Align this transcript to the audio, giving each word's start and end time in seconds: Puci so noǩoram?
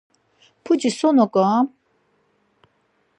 Puci 0.63 0.89
so 0.97 1.09
noǩoram? 1.15 1.67